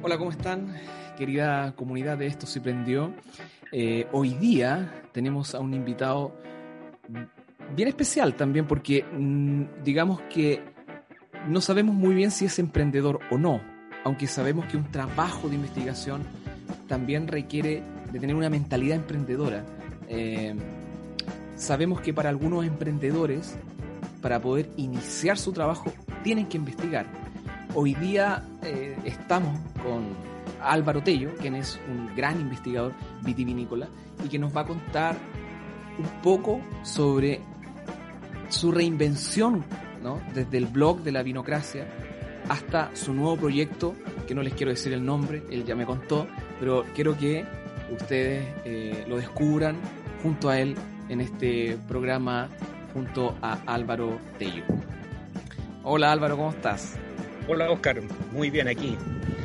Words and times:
Hola, 0.00 0.16
¿cómo 0.16 0.30
están? 0.30 0.72
Querida 1.18 1.74
comunidad 1.74 2.18
de 2.18 2.26
Esto 2.26 2.46
se 2.46 2.60
prendió. 2.60 3.12
Eh, 3.72 4.06
hoy 4.12 4.34
día 4.34 5.02
tenemos 5.12 5.56
a 5.56 5.58
un 5.58 5.74
invitado 5.74 6.36
bien 7.74 7.88
especial 7.88 8.36
también 8.36 8.66
porque 8.66 9.02
mm, 9.02 9.82
digamos 9.82 10.20
que 10.32 10.62
no 11.48 11.60
sabemos 11.60 11.96
muy 11.96 12.14
bien 12.14 12.30
si 12.30 12.44
es 12.44 12.60
emprendedor 12.60 13.18
o 13.32 13.36
no, 13.36 13.60
aunque 14.04 14.28
sabemos 14.28 14.66
que 14.66 14.76
un 14.76 14.88
trabajo 14.92 15.48
de 15.48 15.56
investigación 15.56 16.22
también 16.86 17.26
requiere 17.26 17.82
de 18.12 18.20
tener 18.20 18.36
una 18.36 18.50
mentalidad 18.50 18.98
emprendedora. 18.98 19.64
Eh, 20.08 20.54
sabemos 21.56 22.00
que 22.00 22.14
para 22.14 22.28
algunos 22.28 22.64
emprendedores 22.64 23.56
para 24.24 24.40
poder 24.40 24.70
iniciar 24.78 25.36
su 25.36 25.52
trabajo 25.52 25.92
tienen 26.22 26.46
que 26.46 26.56
investigar. 26.56 27.04
Hoy 27.74 27.94
día 27.94 28.42
eh, 28.62 28.96
estamos 29.04 29.60
con 29.82 30.16
Álvaro 30.62 31.02
Tello, 31.02 31.34
quien 31.34 31.54
es 31.54 31.78
un 31.90 32.16
gran 32.16 32.40
investigador 32.40 32.94
vitivinícola 33.20 33.86
y 34.24 34.28
que 34.30 34.38
nos 34.38 34.56
va 34.56 34.62
a 34.62 34.64
contar 34.64 35.14
un 35.98 36.22
poco 36.22 36.62
sobre 36.82 37.42
su 38.48 38.72
reinvención, 38.72 39.62
¿no? 40.02 40.18
desde 40.32 40.56
el 40.56 40.68
blog 40.68 41.02
de 41.02 41.12
la 41.12 41.22
vinocracia 41.22 41.86
hasta 42.48 42.96
su 42.96 43.12
nuevo 43.12 43.36
proyecto, 43.36 43.94
que 44.26 44.34
no 44.34 44.40
les 44.40 44.54
quiero 44.54 44.70
decir 44.70 44.94
el 44.94 45.04
nombre, 45.04 45.42
él 45.50 45.66
ya 45.66 45.76
me 45.76 45.84
contó, 45.84 46.26
pero 46.58 46.86
quiero 46.94 47.14
que 47.14 47.44
ustedes 47.92 48.42
eh, 48.64 49.04
lo 49.06 49.18
descubran 49.18 49.76
junto 50.22 50.48
a 50.48 50.58
él 50.58 50.76
en 51.10 51.20
este 51.20 51.76
programa 51.86 52.48
junto 52.94 53.36
a 53.42 53.58
Álvaro 53.66 54.18
Tello. 54.38 54.64
Hola 55.82 56.12
Álvaro, 56.12 56.36
¿cómo 56.36 56.50
estás? 56.50 56.94
Hola 57.46 57.70
Oscar, 57.70 58.00
muy 58.32 58.48
bien 58.48 58.68
aquí, 58.68 58.96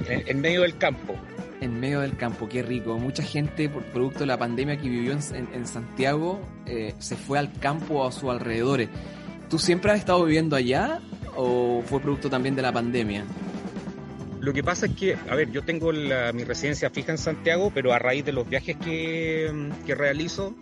en, 0.08 0.40
medio 0.40 0.62
del 0.62 0.78
campo. 0.78 1.16
En 1.60 1.78
medio 1.78 2.00
del 2.00 2.16
campo, 2.16 2.48
qué 2.48 2.62
rico. 2.64 2.98
Mucha 2.98 3.24
gente, 3.24 3.68
por 3.68 3.84
producto 3.84 4.20
de 4.20 4.28
la 4.28 4.38
pandemia 4.38 4.78
que 4.78 4.88
vivió 4.88 5.12
en, 5.12 5.68
Santiago, 5.68 6.40
eh, 6.66 6.94
se 7.00 7.18
fue 7.18 7.38
al 7.38 7.52
campo 7.52 7.96
o 7.96 8.08
a 8.08 8.14
sus 8.14 8.30
alrededores. 8.30 8.88
¿Tú 9.50 9.60
siempre 9.60 9.92
has 9.92 10.00
estado 10.00 10.24
viviendo 10.24 10.56
allá 10.56 11.02
o 11.36 11.82
fue 11.86 12.00
producto 12.00 12.30
también 12.30 12.56
de 12.56 12.62
la 12.62 12.72
pandemia? 12.72 13.26
Lo 14.40 14.54
que 14.54 14.64
pasa 14.64 14.86
es 14.86 14.94
que, 14.94 15.18
a 15.30 15.36
ver, 15.36 15.52
yo 15.52 15.64
tengo 15.64 15.92
mi 15.92 16.46
residencia 16.46 16.90
fija 16.90 17.12
en 17.12 17.18
Santiago, 17.18 17.72
pero 17.74 17.92
a 17.92 18.00
raíz 18.00 18.24
de 18.24 18.32
los 18.32 18.48
viajes 18.48 18.78
que, 18.78 19.70
que 19.86 19.96
realizo, 19.96 20.56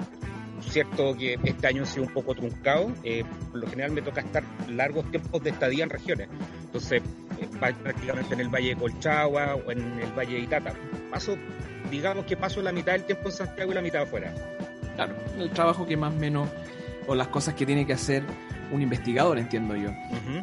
cierto 0.70 1.16
que 1.18 1.38
este 1.44 1.68
año 1.68 1.84
ha 1.84 1.86
sido 1.86 2.06
un 2.06 2.14
poco 2.14 2.36
truncado, 2.36 2.92
eh, 3.04 3.24
por 3.52 3.62
lo 3.62 3.68
general 3.68 3.92
me 3.92 4.02
toca 4.02 4.22
estar 4.22 4.44
largos 4.70 5.10
tiempos 5.12 5.44
de 5.44 5.50
estadía 5.50 5.84
en 5.84 5.90
regiones. 5.90 6.30
Entonces, 6.66 7.02
eh, 7.40 7.48
prácticamente 7.60 8.34
en 8.34 8.40
el 8.42 8.50
Valle 8.50 8.70
de 8.70 8.76
Colchagua 8.76 9.56
o 9.56 9.72
en 9.72 10.00
el 10.00 10.12
Valle 10.18 10.36
de 10.36 10.40
Itata. 10.42 10.74
Paso, 11.12 11.38
digamos 11.92 12.26
que 12.26 12.38
paso 12.38 12.62
la 12.62 12.72
mitad 12.72 12.94
del 12.94 13.04
tiempo 13.04 13.30
en 13.30 13.32
Santiago 13.32 13.72
y 13.72 13.76
la 13.76 13.82
mitad 13.82 14.02
afuera. 14.02 14.34
Claro, 14.96 15.16
el 15.38 15.50
trabajo 15.52 15.86
que 15.86 15.96
más 15.96 16.14
o 16.14 16.18
menos, 16.18 16.50
o 17.08 17.16
las 17.16 17.28
cosas 17.28 17.54
que 17.54 17.66
tiene 17.66 17.86
que 17.86 17.94
hacer 17.94 18.24
un 18.72 18.82
investigador, 18.82 19.38
entiendo 19.38 19.76
yo. 19.76 19.90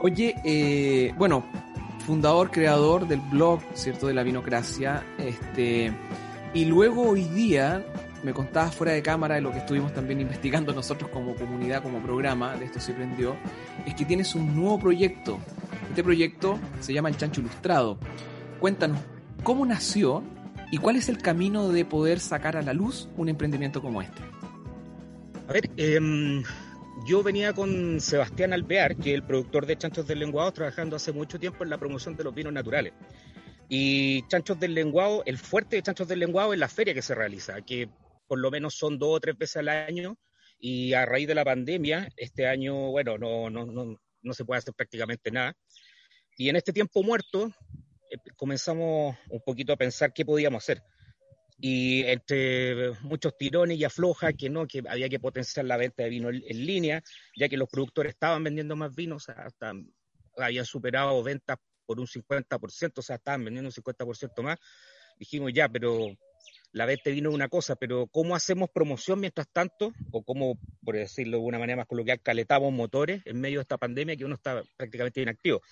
Oye, 0.00 0.34
eh, 0.44 1.12
bueno, 1.16 1.44
fundador, 2.06 2.50
creador 2.50 3.08
del 3.08 3.20
blog, 3.20 3.60
¿cierto? 3.74 4.06
De 4.06 4.14
la 4.14 4.22
vinocracia, 4.22 5.02
este, 5.18 5.92
y 6.54 6.64
luego 6.66 7.10
hoy 7.10 7.24
día 7.24 7.84
me 8.24 8.32
contabas 8.32 8.74
fuera 8.74 8.92
de 8.94 9.02
cámara 9.02 9.34
de 9.34 9.42
lo 9.42 9.52
que 9.52 9.58
estuvimos 9.58 9.92
también 9.92 10.20
investigando 10.20 10.72
nosotros 10.72 11.10
como 11.10 11.36
comunidad, 11.36 11.82
como 11.82 12.00
programa, 12.00 12.56
de 12.56 12.64
esto 12.64 12.80
se 12.80 12.94
prendió, 12.94 13.36
es 13.86 13.94
que 13.94 14.04
tienes 14.04 14.34
un 14.34 14.56
nuevo 14.56 14.78
proyecto. 14.78 15.38
Este 15.90 16.02
proyecto 16.02 16.58
se 16.80 16.94
llama 16.94 17.10
El 17.10 17.18
Chancho 17.18 17.42
Ilustrado. 17.42 17.98
Cuéntanos, 18.58 18.98
¿cómo 19.42 19.66
nació 19.66 20.22
y 20.70 20.78
cuál 20.78 20.96
es 20.96 21.10
el 21.10 21.18
camino 21.18 21.68
de 21.68 21.84
poder 21.84 22.18
sacar 22.18 22.56
a 22.56 22.62
la 22.62 22.72
luz 22.72 23.08
un 23.16 23.28
emprendimiento 23.28 23.82
como 23.82 24.00
este? 24.00 24.22
A 25.46 25.52
ver, 25.52 25.70
em, 25.76 26.42
yo 27.06 27.22
venía 27.22 27.52
con 27.52 28.00
Sebastián 28.00 28.54
Alvear, 28.54 28.96
que 28.96 29.10
es 29.10 29.16
el 29.16 29.22
productor 29.22 29.66
de 29.66 29.76
Chanchos 29.76 30.06
del 30.06 30.20
Lenguado, 30.20 30.50
trabajando 30.52 30.96
hace 30.96 31.12
mucho 31.12 31.38
tiempo 31.38 31.62
en 31.62 31.68
la 31.68 31.76
promoción 31.76 32.16
de 32.16 32.24
los 32.24 32.34
vinos 32.34 32.54
naturales. 32.54 32.94
Y 33.68 34.26
Chanchos 34.28 34.58
del 34.58 34.72
Lenguado, 34.72 35.22
el 35.26 35.36
fuerte 35.36 35.76
de 35.76 35.82
Chanchos 35.82 36.08
del 36.08 36.20
Lenguado 36.20 36.54
es 36.54 36.58
la 36.58 36.68
feria 36.68 36.94
que 36.94 37.02
se 37.02 37.14
realiza, 37.14 37.60
que 37.60 37.90
por 38.26 38.38
lo 38.38 38.50
menos 38.50 38.74
son 38.74 38.98
dos 38.98 39.16
o 39.16 39.20
tres 39.20 39.36
veces 39.36 39.56
al 39.56 39.68
año 39.68 40.16
y 40.58 40.92
a 40.94 41.04
raíz 41.04 41.28
de 41.28 41.34
la 41.34 41.44
pandemia, 41.44 42.08
este 42.16 42.46
año, 42.46 42.90
bueno, 42.90 43.18
no, 43.18 43.50
no, 43.50 43.66
no, 43.66 44.00
no 44.22 44.34
se 44.34 44.44
puede 44.44 44.58
hacer 44.58 44.74
prácticamente 44.74 45.30
nada. 45.30 45.54
Y 46.36 46.48
en 46.48 46.56
este 46.56 46.72
tiempo 46.72 47.02
muerto 47.02 47.52
eh, 48.10 48.16
comenzamos 48.36 49.16
un 49.28 49.40
poquito 49.44 49.72
a 49.72 49.76
pensar 49.76 50.12
qué 50.12 50.24
podíamos 50.24 50.62
hacer. 50.62 50.82
Y 51.58 52.02
entre 52.02 52.92
muchos 53.02 53.36
tirones 53.36 53.78
y 53.78 53.84
afloja 53.84 54.32
que 54.32 54.50
no, 54.50 54.66
que 54.66 54.82
había 54.88 55.08
que 55.08 55.20
potenciar 55.20 55.66
la 55.66 55.76
venta 55.76 56.02
de 56.02 56.08
vino 56.08 56.28
en, 56.28 56.66
línea, 56.66 57.02
ya 57.36 57.48
que 57.48 57.56
los 57.56 57.68
productores 57.68 58.14
estaban 58.14 58.42
vendiendo 58.42 58.74
más 58.74 58.94
vinos, 58.94 59.28
hasta 59.28 59.72
habían 60.36 60.64
superado 60.64 61.22
ventas 61.22 61.58
por 61.86 62.00
un 62.00 62.06
50%, 62.06 62.92
o 62.96 63.02
sea, 63.02 63.16
estaban 63.16 63.44
vendiendo 63.44 63.68
un 63.68 63.72
50% 63.72 64.42
más. 64.42 64.58
Dijimos 65.16 65.52
ya, 65.54 65.68
pero 65.68 66.08
la 66.74 66.86
venta 66.86 67.10
vino 67.10 67.30
es 67.30 67.34
una 67.36 67.48
cosa, 67.48 67.76
pero 67.76 68.08
¿cómo 68.08 68.34
hacemos 68.34 68.68
promoción 68.68 69.20
mientras 69.20 69.48
tanto? 69.48 69.94
O 70.10 70.24
cómo, 70.24 70.58
por 70.84 70.96
decirlo 70.96 71.38
de 71.38 71.44
una 71.44 71.58
manera 71.58 71.76
más 71.76 71.86
coloquial, 71.86 72.20
caletamos 72.20 72.72
motores 72.72 73.22
en 73.26 73.40
medio 73.40 73.60
de 73.60 73.62
esta 73.62 73.78
pandemia 73.78 74.16
que 74.16 74.24
uno 74.24 74.34
está 74.34 74.60
prácticamente 74.76 75.22
inactivo. 75.22 75.62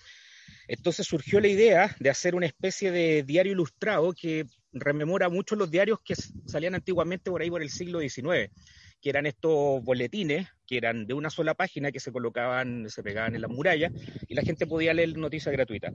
Entonces 0.69 1.05
surgió 1.05 1.41
la 1.41 1.49
idea 1.49 1.97
de 1.99 2.09
hacer 2.09 2.37
una 2.37 2.47
especie 2.47 2.93
de 2.93 3.25
diario 3.25 3.53
ilustrado 3.53 4.13
que 4.13 4.47
rememora 4.73 5.29
mucho 5.29 5.57
los 5.57 5.73
diarios 5.73 5.99
que 6.05 6.15
salían 6.47 6.77
antiguamente 6.77 7.33
por 7.33 7.43
ahí 7.43 7.51
por 7.51 7.63
el 7.63 7.71
siglo 7.71 7.99
XIX, 7.99 8.53
que 9.03 9.11
eran 9.11 9.27
estos 9.27 9.83
boletines, 9.83 10.49
que 10.67 10.79
eran 10.79 11.07
de 11.07 11.13
una 11.13 11.29
sola 11.29 11.55
página 11.55 11.93
que 11.93 12.01
se 12.01 12.13
colocaban, 12.13 12.89
se 12.89 13.03
pegaban 13.03 13.35
en 13.35 13.43
las 13.43 13.51
murallas 13.51 13.93
y 14.29 14.35
la 14.35 14.43
gente 14.43 14.67
podía 14.67 14.95
leer 14.95 15.19
noticias 15.19 15.53
gratuitas 15.53 15.93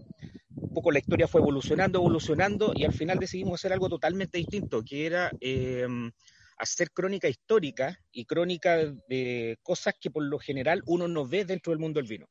un 0.60 0.74
poco 0.74 0.92
la 0.92 1.00
historia 1.00 1.28
fue 1.28 1.42
evolucionando, 1.42 2.00
evolucionando 2.00 2.74
y 2.76 2.84
al 2.84 2.94
final 2.94 3.20
decidimos 3.20 3.60
hacer 3.60 3.74
algo 3.74 3.90
totalmente 3.90 4.38
distinto, 4.38 4.84
que 4.84 5.06
era 5.06 5.32
em, 5.40 6.12
hacer 6.58 6.92
crónica 6.92 7.30
histórica 7.30 8.00
y 8.12 8.26
crónica 8.26 8.78
de 9.08 9.58
cosas 9.62 9.96
que 10.00 10.10
por 10.10 10.24
lo 10.24 10.40
general 10.40 10.84
uno 10.86 11.08
no 11.08 11.28
ve 11.28 11.46
dentro 11.46 11.72
del 11.72 11.80
mundo 11.80 12.00
del 12.00 12.10
vino. 12.10 12.28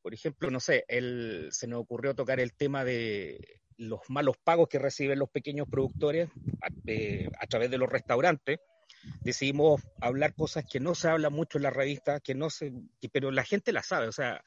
Por 0.00 0.14
ejemplo, 0.14 0.50
no 0.50 0.60
sé, 0.60 0.84
se 1.50 1.66
nos 1.66 1.80
ocurrió 1.80 2.14
tocar 2.14 2.40
el 2.40 2.54
tema 2.54 2.84
de 2.84 3.60
los 3.76 4.00
malos 4.08 4.36
pagos 4.42 4.68
que 4.68 4.78
reciben 4.78 5.18
los 5.18 5.28
pequeños 5.28 5.68
productores 5.68 6.28
a, 6.62 7.46
través 7.46 7.70
de 7.70 7.78
los 7.78 7.90
restaurantes. 7.90 8.58
Decidimos 9.20 9.82
hablar 10.00 10.34
cosas 10.34 10.64
que 10.70 10.80
no 10.80 10.94
se 10.94 11.08
habla 11.08 11.30
mucho 11.30 11.58
en 11.58 11.64
la 11.64 11.70
revista, 11.70 12.20
que 12.20 12.34
no 12.34 12.50
se, 12.50 12.72
pero 13.12 13.30
la 13.30 13.44
gente 13.44 13.72
la 13.72 13.82
sabe. 13.82 14.08
O 14.08 14.12
sea, 14.12 14.42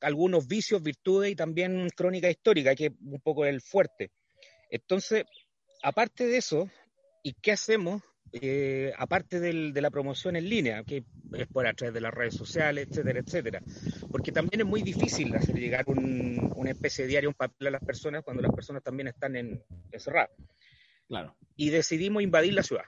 algunos 0.00 0.46
vicios, 0.46 0.82
virtudes 0.82 1.32
y 1.32 1.36
también 1.36 1.88
crónica 1.96 2.30
histórica, 2.30 2.74
que 2.74 2.86
es 2.86 2.92
un 3.00 3.20
poco 3.20 3.46
el 3.46 3.60
fuerte. 3.60 4.10
Entonces, 4.70 5.24
aparte 5.82 6.26
de 6.26 6.36
eso, 6.36 6.70
¿y 7.22 7.34
qué 7.34 7.52
hacemos? 7.52 8.02
Eh, 8.32 8.92
aparte 8.96 9.40
de 9.40 9.80
la 9.80 9.90
promoción 9.90 10.36
en 10.36 10.48
línea, 10.48 10.84
que 10.84 11.04
es 11.32 11.46
por 11.48 11.66
a 11.66 11.74
través 11.74 11.92
de 11.92 12.00
las 12.00 12.14
redes 12.14 12.34
sociales, 12.34 12.86
etcétera, 12.88 13.20
etcétera. 13.20 13.62
Porque 14.10 14.30
también 14.30 14.60
es 14.60 14.66
muy 14.66 14.82
difícil 14.82 15.34
hacer 15.34 15.56
llegar 15.56 15.84
una 15.88 16.70
especie 16.70 17.04
de 17.04 17.08
diario, 17.08 17.30
un 17.30 17.34
papel 17.34 17.68
a 17.68 17.70
las 17.72 17.84
personas 17.84 18.22
cuando 18.22 18.42
las 18.42 18.54
personas 18.54 18.82
también 18.84 19.08
están 19.08 19.34
en, 19.34 19.62
encerradas. 19.90 20.30
Claro. 21.08 21.36
Y 21.56 21.70
decidimos 21.70 22.22
invadir 22.22 22.54
la 22.54 22.62
ciudad. 22.62 22.84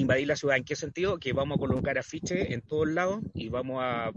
Invadir 0.00 0.28
la 0.28 0.36
ciudad, 0.36 0.56
¿en 0.56 0.64
qué 0.64 0.76
sentido? 0.76 1.18
Que 1.18 1.34
vamos 1.34 1.56
a 1.56 1.58
colocar 1.58 1.98
afiches 1.98 2.50
en 2.50 2.62
todos 2.62 2.88
lados 2.88 3.20
y 3.34 3.50
vamos 3.50 3.82
a 3.82 4.10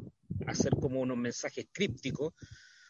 hacer 0.48 0.72
como 0.80 1.02
unos 1.02 1.18
mensajes 1.18 1.68
crípticos, 1.74 2.34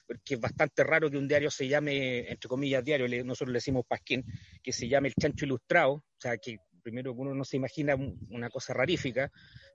porque 0.06 0.36
es 0.36 0.40
bastante 0.40 0.84
raro 0.84 1.10
que 1.10 1.18
un 1.18 1.28
diario 1.28 1.50
se 1.50 1.68
llame, 1.68 2.30
entre 2.30 2.48
comillas, 2.48 2.84
diario, 2.84 3.08
nosotros 3.26 3.52
le 3.52 3.58
decimos 3.58 3.84
pasquín, 3.88 4.24
que 4.62 4.72
se 4.72 4.88
llame 4.88 5.08
El 5.08 5.16
Chancho 5.16 5.46
Ilustrado, 5.46 5.94
o 5.94 6.04
sea, 6.20 6.38
que 6.38 6.60
primero 6.84 7.14
uno 7.14 7.34
no 7.34 7.44
se 7.44 7.58
imagina 7.58 7.96
una 8.30 8.50
cosa 8.50 8.74
rarífica, 8.74 9.32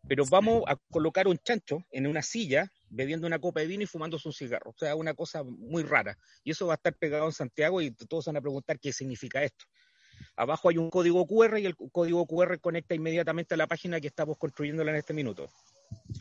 pero 0.07 0.25
vamos 0.31 0.63
a 0.69 0.77
colocar 0.91 1.27
un 1.27 1.39
chancho 1.39 1.85
en 1.91 2.07
una 2.07 2.23
silla 2.23 2.71
bebiendo 2.89 3.27
una 3.27 3.41
copa 3.41 3.61
de 3.61 3.67
vino 3.67 3.83
y 3.83 3.87
fumándose 3.87 4.29
un 4.29 4.35
cigarro. 4.35 4.71
O 4.71 4.79
sea, 4.79 4.95
una 4.95 5.15
cosa 5.15 5.43
muy 5.43 5.83
rara. 5.83 6.17
Y 6.45 6.53
eso 6.53 6.67
va 6.67 6.75
a 6.75 6.77
estar 6.77 6.95
pegado 6.95 7.27
en 7.27 7.33
Santiago 7.33 7.81
y 7.83 7.91
todos 7.91 8.27
van 8.27 8.37
a 8.37 8.41
preguntar 8.41 8.79
qué 8.79 8.93
significa 8.93 9.43
esto. 9.43 9.65
Abajo 10.37 10.69
hay 10.69 10.79
un 10.79 10.91
código 10.91 11.27
QR 11.27 11.59
y 11.59 11.67
el 11.67 11.77
código 11.77 12.27
QR 12.27 12.59
conecta 12.61 12.95
inmediatamente 12.95 13.55
a 13.55 13.57
la 13.57 13.67
página 13.67 14.01
que 14.01 14.09
estamos 14.09 14.39
construyéndola 14.39 14.91
en 14.93 14.99
este 14.99 15.15
minuto. 15.15 15.49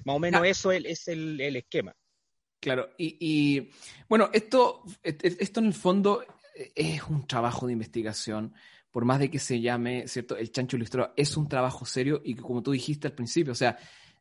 Más 0.05 0.15
o 0.15 0.19
menos 0.19 0.41
ah. 0.41 0.47
eso 0.47 0.71
es, 0.71 1.07
el, 1.07 1.55
esquema. 1.55 1.95
Claro, 2.59 2.89
y, 2.97 3.69
bueno, 4.09 4.29
esto, 4.33 4.83
esto 5.03 5.59
en 5.59 5.65
el 5.67 5.73
fondo 5.73 6.23
es 6.75 7.03
un 7.03 7.27
trabajo 7.27 7.67
de 7.67 7.73
investigación, 7.73 8.53
por 8.91 9.05
más 9.05 9.19
de 9.19 9.29
que 9.29 9.39
se 9.39 9.61
llame, 9.61 10.07
¿cierto? 10.07 10.35
El 10.38 10.51
chancho 10.51 10.77
ilustrado 10.77 11.13
es 11.15 11.38
un 11.38 11.47
trabajo 11.47 11.85
serio 11.85 12.21
y 12.23 12.35
que 12.35 12.41
como 12.41 12.63
tú 12.63 12.71
dijiste 12.71 13.07
al 13.07 13.13
principio, 13.13 13.51
o 13.51 13.55
sea, 13.55 13.77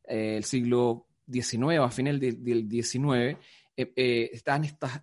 eh, 0.06 0.36
el 0.36 0.44
siglo 0.44 1.06
XIX, 1.30 1.78
a 1.80 1.90
final 1.90 2.20
del, 2.20 2.68
XIX, 2.70 3.38
eh, 3.76 3.92
eh, 3.96 4.30
estaban 4.32 4.64
estas, 4.64 5.00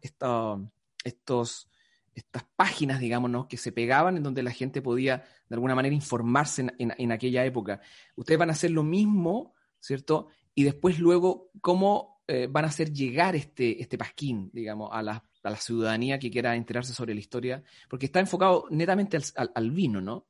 estos 1.04 1.70
estas 2.16 2.44
páginas, 2.56 3.00
digamos, 3.00 3.48
que 3.48 3.58
se 3.58 3.72
pegaban 3.72 4.18
en 4.18 4.24
donde 4.24 4.44
la 4.44 4.52
gente 4.52 4.82
podía 4.82 5.24
de 5.50 5.56
alguna 5.56 5.76
manera 5.76 5.96
informarse 5.96 6.68
en, 6.78 7.12
aquella 7.12 7.46
época. 7.46 7.82
Ustedes 8.16 8.40
van 8.40 8.50
a 8.50 8.54
hacer 8.54 8.72
lo 8.72 8.84
mismo, 8.84 9.54
¿cierto? 9.80 10.30
Y 10.56 10.64
después 10.64 11.00
luego, 11.00 11.52
¿cómo 11.62 12.24
eh, 12.28 12.48
van 12.50 12.66
a 12.66 12.70
hacer 12.70 12.92
llegar 12.92 13.36
este, 13.36 13.82
este 13.82 13.98
pasquín, 13.98 14.50
digamos, 14.54 14.90
a 14.92 15.02
la, 15.02 15.24
a 15.44 15.50
la, 15.50 15.58
ciudadanía 15.58 16.20
que 16.20 16.32
quiera 16.32 16.56
enterarse 16.56 16.94
sobre 16.94 17.14
la 17.14 17.20
historia? 17.20 17.64
Porque 17.90 18.06
está 18.06 18.20
enfocado 18.20 18.66
netamente 18.70 19.18
al, 19.36 19.52
al 19.54 19.72
vino, 19.72 20.02
¿no? 20.02 20.28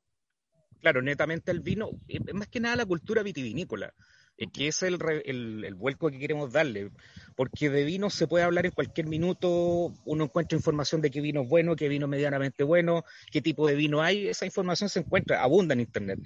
Claro, 0.79 1.01
netamente 1.01 1.51
al 1.51 1.61
vino, 1.61 1.89
eh, 2.07 2.19
más 2.33 2.47
que 2.47 2.59
nada 2.59 2.75
la 2.75 2.85
cultura 2.85 3.23
vitivinícola. 3.23 3.93
Eh, 4.37 4.47
que 4.51 4.67
es 4.67 4.81
el, 4.81 4.97
el, 5.25 5.75
vuelco 5.75 6.09
que 6.09 6.17
queremos 6.17 6.51
darle, 6.51 6.91
porque 7.35 7.69
de 7.69 7.83
vino 7.83 8.09
se 8.09 8.27
puede 8.27 8.43
hablar 8.43 8.65
en 8.65 8.71
cualquier 8.71 9.07
minuto, 9.07 9.93
uno 10.05 10.23
encuentra 10.23 10.55
información 10.55 11.01
de 11.01 11.11
qué 11.11 11.21
vino 11.21 11.41
es 11.41 11.49
bueno, 11.49 11.75
qué 11.75 11.87
vino 11.87 12.05
es 12.05 12.09
medianamente 12.09 12.63
bueno, 12.63 13.03
qué 13.31 13.41
tipo 13.41 13.67
de 13.67 13.75
vino 13.75 14.01
hay, 14.01 14.27
esa 14.27 14.45
información 14.45 14.89
se 14.89 14.99
encuentra, 14.99 15.41
abunda 15.41 15.73
en 15.73 15.81
Internet. 15.81 16.19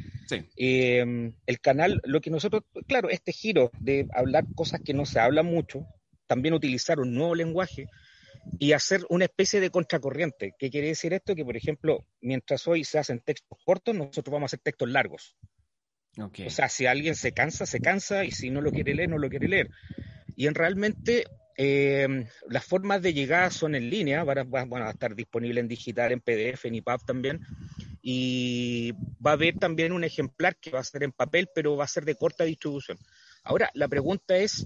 Em, 0.56 1.34
el 1.46 1.60
canal, 1.60 2.02
lo 2.04 2.22
que 2.22 2.30
nosotros, 2.30 2.64
claro, 2.88 3.10
este 3.10 3.32
giro 3.32 3.72
de 3.80 4.08
hablar 4.14 4.46
cosas 4.56 4.82
que 4.82 4.94
no 4.94 5.06
se 5.06 5.20
hablan 5.20 5.46
mucho, 5.46 5.86
también 6.28 6.54
utilizar 6.54 7.00
un 7.00 7.14
nuevo 7.14 7.36
lenguaje 7.36 7.88
y 8.60 8.74
hacer 8.74 9.06
una 9.10 9.26
especie 9.26 9.60
de 9.60 9.70
contracorriente. 9.70 10.54
¿Qué 10.58 10.70
quiere 10.70 10.88
decir 10.88 11.14
esto? 11.14 11.36
Que, 11.36 11.46
por 11.46 11.58
ejemplo, 11.58 12.06
mientras 12.22 12.68
hoy 12.68 12.84
se 12.84 13.00
hacen 13.00 13.20
textos 13.20 13.58
cortos, 13.66 13.96
nosotros 13.96 14.32
vamos 14.32 14.46
a 14.46 14.48
hacer 14.48 14.60
textos 14.60 14.90
largos. 14.90 15.36
O 16.48 16.50
sea, 16.50 16.68
si 16.68 16.86
alguien 16.88 17.16
se 17.16 17.32
cansa, 17.32 17.66
se 17.66 17.80
cansa, 17.80 18.26
y 18.26 18.32
si 18.32 18.50
no 18.50 18.62
lo 18.62 18.72
quiere 18.72 18.96
leer, 18.96 19.10
no 19.10 19.20
lo 19.20 19.30
quiere 19.30 19.48
leer. 19.48 19.70
Y 20.38 20.48
en 20.48 20.56
realmente 20.56 21.26
eh, 21.58 22.26
las 22.48 22.64
formas 22.64 23.02
de 23.02 23.14
llegar 23.14 23.52
son 23.52 23.76
en 23.76 23.90
línea, 23.90 24.24
van 24.24 24.38
a, 24.38 24.44
van 24.44 24.84
a 24.84 24.92
estar 24.92 25.14
disponibles 25.14 25.62
en 25.62 25.68
digital, 25.68 26.14
en 26.14 26.22
PDF, 26.22 26.64
en 26.66 26.76
EPUB 26.76 27.06
también. 27.06 27.42
Y 28.02 28.94
va 29.26 29.32
a 29.32 29.34
haber 29.34 29.58
también 29.58 29.92
un 29.92 30.06
ejemplar 30.06 30.56
que 30.56 30.72
va 30.72 30.80
a 30.80 30.84
ser 30.86 31.04
en 31.04 31.12
papel, 31.12 31.50
pero 31.54 31.76
va 31.76 31.84
a 31.84 31.90
ser 31.90 32.06
de 32.06 32.16
corta 32.16 32.46
distribución. 32.46 32.98
Ahora, 33.44 33.70
la 33.74 33.90
pregunta 33.90 34.38
es, 34.38 34.66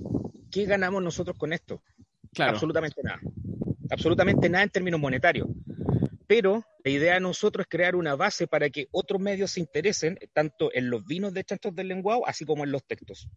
¿qué 0.52 0.66
ganamos 0.66 1.02
nosotros 1.02 1.36
con 1.38 1.54
esto? 1.54 1.82
Claro. 2.34 2.52
Absolutamente 2.52 3.02
nada. 3.02 3.20
Absolutamente 3.90 4.48
nada 4.48 4.64
en 4.64 4.70
términos 4.70 5.00
monetarios 5.00 5.48
pero 6.32 6.64
la 6.86 6.92
idea 6.92 7.16
de 7.16 7.20
nosotros 7.20 7.66
es 7.66 7.70
crear 7.70 7.94
una 7.94 8.16
base 8.16 8.48
para 8.48 8.70
que 8.70 8.88
otros 8.92 9.20
medios 9.20 9.52
se 9.52 9.60
interesen 9.60 10.18
tanto 10.32 10.74
en 10.74 10.90
los 10.90 11.06
vinos 11.06 11.34
de 11.34 11.44
chantos 11.44 11.76
del 11.76 11.90
lenguado, 11.90 12.26
así 12.26 12.46
como 12.46 12.64
en 12.64 12.72
los 12.72 12.86
textos. 12.86 13.28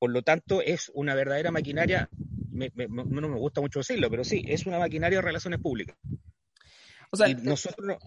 Por 0.00 0.12
lo 0.12 0.22
tanto, 0.22 0.62
es 0.62 0.90
una 0.94 1.14
verdadera 1.14 1.50
maquinaria, 1.50 2.08
no 2.10 3.28
me 3.28 3.38
gusta 3.38 3.60
mucho 3.60 3.80
decirlo, 3.80 4.08
pero 4.08 4.24
sí, 4.24 4.42
es 4.48 4.64
una 4.64 4.78
maquinaria 4.78 5.18
de 5.18 5.22
relaciones 5.22 5.60
públicas. 5.60 5.94
O 7.10 7.18
sea, 7.18 7.28
nosotros... 7.28 7.98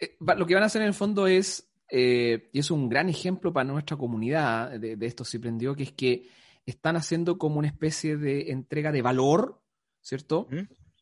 Eh, 0.00 0.16
lo 0.18 0.44
que 0.44 0.54
van 0.54 0.64
a 0.64 0.66
hacer 0.66 0.82
en 0.82 0.88
el 0.88 0.94
fondo 0.94 1.28
es, 1.28 1.72
eh, 1.88 2.50
y 2.52 2.58
es 2.58 2.72
un 2.72 2.88
gran 2.88 3.08
ejemplo 3.08 3.52
para 3.52 3.70
nuestra 3.70 3.96
comunidad 3.96 4.80
de, 4.80 4.98
esto 5.06 5.24
se 5.24 5.38
prendió, 5.38 5.76
que 5.76 5.84
es 5.84 5.92
que 5.92 6.28
están 6.66 6.96
haciendo 6.96 7.38
como 7.38 7.60
una 7.60 7.68
especie 7.68 8.16
de 8.16 8.50
entrega 8.50 8.90
de 8.90 9.02
valor, 9.02 9.62
¿cierto? 10.00 10.48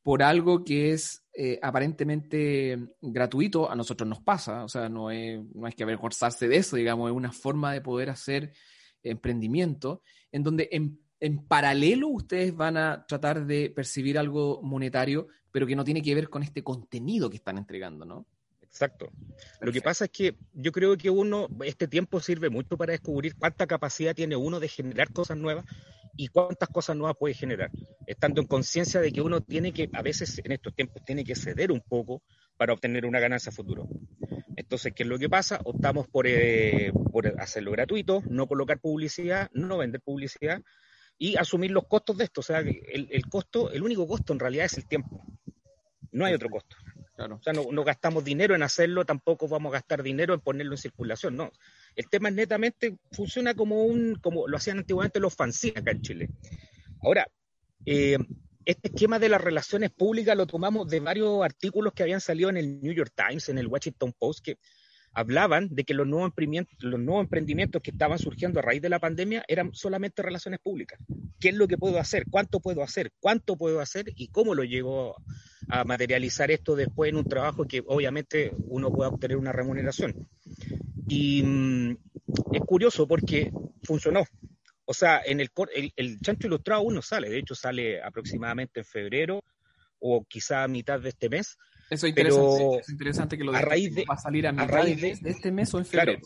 Por 0.03 0.23
algo 0.23 0.65
que 0.65 0.93
es 0.93 1.25
eh, 1.33 1.59
aparentemente 1.63 2.79
gratuito, 3.01 3.71
a 3.71 3.75
nosotros 3.75 4.07
nos 4.07 4.21
pasa, 4.21 4.65
o 4.65 4.69
sea, 4.69 4.91
no, 4.91 5.11
es, 5.11 5.41
no 5.55 5.67
hay 5.67 5.73
que 5.73 5.85
avergonzarse 5.85 6.47
de 6.47 6.57
eso, 6.59 6.77
digamos, 6.77 7.11
es 7.11 7.17
una 7.17 7.33
forma 7.33 7.73
de 7.73 7.81
poder 7.81 8.11
hacer 8.11 8.53
emprendimiento 9.03 10.03
en 10.33 10.43
donde 10.43 10.69
en, 10.73 11.01
en 11.21 11.47
paralelo 11.47 12.09
ustedes 12.09 12.55
van 12.55 12.77
a 12.77 13.05
tratar 13.07 13.47
de 13.47 13.71
percibir 13.71 14.19
algo 14.19 14.61
monetario, 14.63 15.29
pero 15.53 15.67
que 15.67 15.77
no 15.77 15.85
tiene 15.85 16.03
que 16.03 16.15
ver 16.15 16.29
con 16.29 16.43
este 16.43 16.63
contenido 16.63 17.29
que 17.31 17.37
están 17.37 17.59
entregando, 17.59 18.05
¿no? 18.05 18.27
Exacto. 18.63 19.11
Lo 19.61 19.73
que 19.73 19.83
pasa 19.83 20.05
es 20.05 20.11
que 20.13 20.37
yo 20.53 20.71
creo 20.71 20.97
que 20.97 21.11
uno, 21.11 21.49
este 21.65 21.89
tiempo 21.89 22.21
sirve 22.21 22.51
mucho 22.51 22.77
para 22.77 22.93
descubrir 22.93 23.35
cuánta 23.35 23.67
capacidad 23.67 24.15
tiene 24.15 24.37
uno 24.37 24.61
de 24.61 24.69
generar 24.69 25.13
cosas 25.13 25.37
nuevas 25.37 25.65
y 26.17 26.29
cuántas 26.29 26.69
cosas 26.69 26.97
nuevas 26.97 27.17
puede 27.19 27.35
generar, 27.35 27.71
estando 28.07 28.41
en 28.41 28.47
conciencia 28.47 29.01
de 29.01 29.11
que 29.11 29.23
uno 29.23 29.41
tiene 29.41 29.73
que, 29.73 29.91
a 29.93 30.03
veces 30.03 30.41
en 30.45 30.53
estos 30.53 30.75
tiempos, 30.75 31.03
tiene 31.05 31.25
que 31.25 31.35
ceder 31.35 31.73
un 31.73 31.81
poco 31.81 32.23
para 32.57 32.73
obtener 32.73 33.07
una 33.07 33.19
ganancia 33.19 33.51
futuro. 33.51 33.89
Entonces, 34.55 34.93
¿qué 34.95 35.03
es 35.03 35.09
lo 35.09 35.19
que 35.19 35.29
pasa? 35.29 35.61
Optamos 35.65 36.07
por, 36.09 36.27
eh, 36.29 36.93
por 37.11 37.27
hacerlo 37.41 37.73
gratuito, 37.73 38.23
no 38.29 38.47
colocar 38.47 38.79
publicidad, 38.79 39.51
no 39.53 39.79
vender 39.79 40.01
publicidad 40.01 40.63
y 41.19 41.37
asumir 41.37 41.71
los 41.71 41.87
costos 41.87 42.17
de 42.19 42.25
esto. 42.25 42.41
O 42.41 42.45
sea, 42.45 42.61
el, 42.61 43.09
el 43.11 43.27
costo, 43.27 43.71
el 43.71 43.83
único 43.83 44.07
costo 44.07 44.33
en 44.33 44.39
realidad 44.39 44.67
es 44.67 44.79
el 44.79 44.87
tiempo. 44.87 45.25
No 46.13 46.25
hay 46.25 46.35
otro 46.35 46.49
costo. 46.49 46.77
O 47.29 47.43
sea, 47.43 47.53
no, 47.53 47.85
gastamos 47.85 48.25
dinero 48.25 48.55
en 48.55 48.63
hacerlo, 48.63 49.05
tampoco 49.05 49.47
vamos 49.49 49.71
a 49.71 49.75
gastar 49.75 50.03
dinero 50.03 50.33
en 50.33 50.41
ponerlo 50.41 50.73
en 50.75 50.79
circulación, 50.79 51.37
no. 51.37 51.53
El 51.95 52.09
tema 52.09 52.31
es 52.31 52.35
netamente, 52.35 52.97
funciona 53.13 53.55
como 53.55 53.85
un, 53.85 54.15
como 54.17 54.49
lo 54.49 54.57
hacían 54.57 54.79
antiguamente 54.79 55.21
los 55.21 55.35
fanzines 55.35 55.79
acá 55.79 55.91
en 55.91 56.01
Chile. 56.01 56.31
Ahora, 57.03 57.27
eh, 57.85 58.17
este 58.65 58.89
esquema 58.89 59.19
de 59.19 59.29
las 59.29 59.41
relaciones 59.41 59.91
públicas 59.91 60.37
lo 60.37 60.47
tomamos 60.47 60.89
de 60.89 61.01
varios 61.01 61.43
artículos 61.43 61.93
que 61.93 62.03
habían 62.03 62.21
salido 62.21 62.49
en 62.51 62.57
el 62.57 62.81
New 62.81 62.93
York 62.93 63.13
Times, 63.15 63.49
en 63.49 63.59
el 63.59 63.67
Washington 63.67 64.15
Post, 64.19 64.45
que 64.45 64.59
hablaban 65.13 65.69
de 65.71 65.85
que 65.85 65.95
los 65.95 66.07
nuevos, 66.07 66.33
emprendimientos, 66.35 67.83
que 67.83 67.91
estaban 67.91 68.19
surgiendo 68.19 68.61
a 68.61 68.63
raíz 68.63 68.81
de 68.83 68.89
la 68.89 68.99
pandemia 68.99 69.45
eran 69.49 69.75
solamente 69.75 70.23
relaciones 70.23 70.61
públicas. 70.61 71.01
¿Qué 71.41 71.51
es 71.51 71.55
lo 71.55 71.67
que 71.67 71.79
puedo 71.79 71.99
hacer? 71.99 72.27
¿Cuánto 72.31 72.61
puedo 72.61 72.83
hacer? 72.83 73.13
¿Cuánto 73.19 73.57
puedo 73.57 73.81
hacer? 73.81 74.07
¿Y 74.15 74.29
cómo 74.29 74.55
lo 74.55 74.65
llego 74.65 75.17
a 75.69 75.85
materializar 75.85 76.51
esto 76.51 76.77
después 76.77 77.11
en 77.11 77.17
un 77.17 77.25
trabajo 77.25 77.67
que 77.67 77.83
obviamente 77.87 78.53
uno 78.69 78.91
pueda 78.91 79.11
obtener 79.11 79.37
una 79.37 79.53
remuneración? 79.53 80.29
Y 81.09 81.43
mm, 81.43 81.97
es 82.53 82.61
curioso 82.67 83.07
porque 83.09 83.53
funcionó. 83.83 84.25
O 84.85 84.95
sea, 84.95 85.21
en 85.25 85.41
el, 85.41 85.51
el, 85.75 85.93
el 85.97 86.21
chancho 86.21 86.47
ilustrado 86.47 86.83
uno 86.83 87.03
sale, 87.03 87.29
de 87.29 87.39
hecho 87.39 87.55
sale 87.55 88.03
aproximadamente 88.03 88.81
en 88.81 88.87
febrero 88.87 89.45
o 90.01 90.25
quizá 90.25 90.65
a 90.65 90.69
mitad 90.69 91.01
de 91.01 91.11
este 91.11 91.29
mes, 91.29 91.59
eso 91.91 92.07
es 92.07 92.11
interesante, 92.11 92.79
es 92.81 92.89
interesante 92.89 93.39
que 93.39 93.45
lo 93.45 93.53
a 93.53 93.61
raíz 93.61 93.95
de, 93.95 94.05
va 94.09 94.15
a 94.15 94.19
salir 94.19 94.47
a, 94.47 94.53
mitad 94.53 94.85
de, 94.85 95.19
este 95.25 95.51
mes 95.51 95.75
o 95.75 95.79
en 95.79 95.85
febrero. 95.85 96.21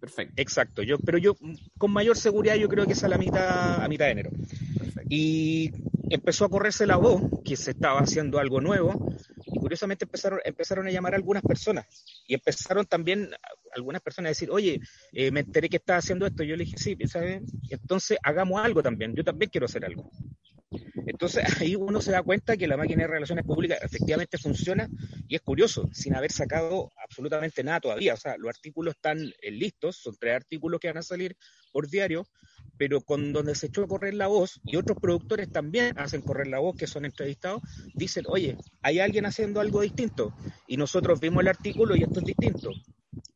Perfecto. 0.00 0.34
Exacto, 0.36 0.82
yo, 0.82 0.98
pero 0.98 1.16
yo 1.18 1.36
con 1.78 1.92
mayor 1.92 2.16
seguridad 2.16 2.56
yo 2.56 2.68
creo 2.68 2.86
que 2.86 2.94
es 2.94 3.04
a 3.04 3.08
la 3.08 3.18
mitad, 3.18 3.84
a 3.84 3.88
mitad 3.88 4.06
de 4.06 4.10
enero. 4.10 4.30
Perfecto. 4.76 5.08
Y 5.08 5.70
empezó 6.10 6.44
a 6.44 6.48
correrse 6.48 6.86
la 6.86 6.96
voz 6.96 7.22
que 7.44 7.56
se 7.56 7.70
estaba 7.70 8.00
haciendo 8.00 8.38
algo 8.38 8.60
nuevo 8.60 9.14
y 9.46 9.58
curiosamente 9.58 10.04
empezaron, 10.04 10.40
empezaron 10.44 10.86
a 10.86 10.90
llamar 10.90 11.14
a 11.14 11.16
algunas 11.16 11.42
personas 11.42 11.86
y 12.26 12.34
empezaron 12.34 12.84
también 12.86 13.30
algunas 13.74 14.02
personas 14.02 14.28
a 14.28 14.30
decir, 14.30 14.50
oye, 14.50 14.80
eh, 15.12 15.30
me 15.30 15.40
enteré 15.40 15.68
que 15.68 15.76
estaba 15.76 15.98
haciendo 15.98 16.26
esto. 16.26 16.42
Yo 16.42 16.56
le 16.56 16.64
dije, 16.64 16.76
sí, 16.78 16.96
¿sabes? 17.06 17.42
entonces 17.70 18.18
hagamos 18.22 18.62
algo 18.62 18.82
también, 18.82 19.14
yo 19.14 19.22
también 19.22 19.50
quiero 19.50 19.66
hacer 19.66 19.84
algo. 19.84 20.10
Entonces 21.22 21.44
ahí 21.60 21.76
uno 21.76 22.00
se 22.00 22.10
da 22.10 22.20
cuenta 22.24 22.56
que 22.56 22.66
la 22.66 22.76
máquina 22.76 23.02
de 23.02 23.06
relaciones 23.06 23.44
públicas 23.44 23.78
efectivamente 23.80 24.38
funciona 24.38 24.88
y 25.28 25.36
es 25.36 25.40
curioso, 25.40 25.88
sin 25.92 26.16
haber 26.16 26.32
sacado 26.32 26.90
absolutamente 27.00 27.62
nada 27.62 27.78
todavía. 27.78 28.14
O 28.14 28.16
sea, 28.16 28.36
los 28.38 28.48
artículos 28.48 28.96
están 28.96 29.32
eh, 29.40 29.52
listos, 29.52 29.98
son 29.98 30.16
tres 30.18 30.34
artículos 30.34 30.80
que 30.80 30.88
van 30.88 30.96
a 30.96 31.02
salir 31.02 31.36
por 31.70 31.88
diario, 31.88 32.26
pero 32.76 33.02
con 33.02 33.32
donde 33.32 33.54
se 33.54 33.66
echó 33.66 33.84
a 33.84 33.86
correr 33.86 34.14
la 34.14 34.26
voz 34.26 34.60
y 34.64 34.74
otros 34.74 34.98
productores 35.00 35.48
también 35.52 35.96
hacen 35.96 36.22
correr 36.22 36.48
la 36.48 36.58
voz 36.58 36.74
que 36.76 36.88
son 36.88 37.04
entrevistados, 37.04 37.62
dicen, 37.94 38.24
oye, 38.26 38.56
hay 38.82 38.98
alguien 38.98 39.24
haciendo 39.24 39.60
algo 39.60 39.80
distinto 39.82 40.34
y 40.66 40.76
nosotros 40.76 41.20
vimos 41.20 41.42
el 41.42 41.48
artículo 41.48 41.94
y 41.94 42.02
esto 42.02 42.18
es 42.18 42.26
distinto. 42.26 42.70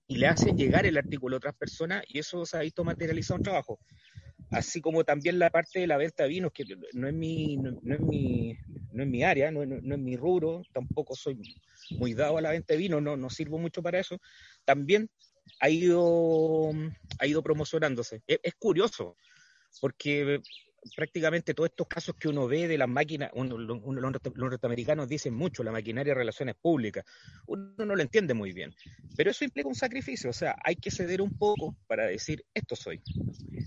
Y 0.08 0.16
le 0.16 0.26
hacen 0.26 0.56
llegar 0.56 0.86
el 0.86 0.98
artículo 0.98 1.36
a 1.36 1.38
otras 1.38 1.54
personas 1.54 2.02
y 2.08 2.18
eso 2.18 2.44
se 2.46 2.56
ha 2.56 2.60
visto 2.60 2.82
materializado 2.82 3.38
en 3.38 3.44
trabajo 3.44 3.78
así 4.50 4.80
como 4.80 5.04
también 5.04 5.38
la 5.38 5.50
parte 5.50 5.80
de 5.80 5.86
la 5.86 5.96
venta 5.96 6.22
de 6.22 6.28
vinos, 6.30 6.52
que 6.52 6.64
no 6.92 7.08
es 7.08 7.14
mi, 7.14 7.56
no, 7.56 7.70
es 7.70 8.00
mi, 8.00 8.56
no 8.92 9.02
es 9.02 9.08
mi 9.08 9.22
área, 9.22 9.50
no, 9.50 9.64
no, 9.66 9.94
es 9.94 10.00
mi 10.00 10.16
rubro, 10.16 10.62
tampoco 10.72 11.14
soy 11.14 11.38
muy 11.98 12.14
dado 12.14 12.38
a 12.38 12.40
la 12.40 12.50
venta 12.50 12.74
de 12.74 12.78
vinos, 12.78 13.02
no, 13.02 13.16
no 13.16 13.30
sirvo 13.30 13.58
mucho 13.58 13.82
para 13.82 13.98
eso, 13.98 14.18
también 14.64 15.10
ha 15.60 15.70
ido, 15.70 16.70
ha 17.18 17.26
ido 17.26 17.42
promocionándose. 17.42 18.22
Es, 18.26 18.54
curioso, 18.58 19.16
porque 19.80 20.40
prácticamente 20.94 21.54
todos 21.54 21.70
estos 21.70 21.86
casos 21.86 22.14
que 22.16 22.28
uno 22.28 22.46
ve 22.46 22.68
de 22.68 22.78
las 22.78 22.88
máquinas, 22.88 23.30
uno, 23.34 23.58
los, 23.58 23.80
norteamericanos 24.34 25.08
dicen 25.08 25.34
mucho, 25.34 25.62
la 25.62 25.72
maquinaria 25.72 26.12
de 26.12 26.18
relaciones 26.18 26.54
públicas, 26.56 27.04
uno 27.46 27.72
no 27.78 27.96
lo 27.96 28.02
entiende 28.02 28.34
muy 28.34 28.52
bien, 28.52 28.74
pero 29.16 29.30
eso 29.30 29.44
implica 29.44 29.68
un 29.68 29.74
sacrificio, 29.74 30.30
o 30.30 30.32
sea, 30.32 30.56
hay 30.62 30.76
que 30.76 30.90
ceder 30.90 31.20
un 31.22 31.36
poco 31.36 31.76
para 31.86 32.06
decir, 32.06 32.44
esto 32.52 32.76
soy, 32.76 33.02